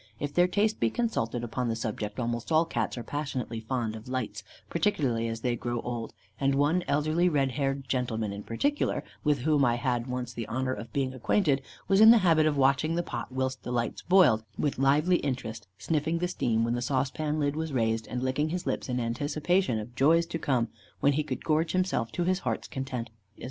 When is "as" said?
5.27-5.41